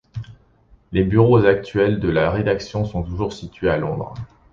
[0.93, 4.15] Les bureaux actuels de la rédaction sont toujours situés à Londres.